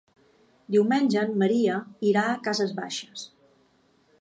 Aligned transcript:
Diumenge 0.75 1.19
en 1.25 1.35
Maria 1.43 1.75
irà 2.13 2.25
a 2.31 2.39
Cases 2.49 2.73
Baixes. 2.81 3.29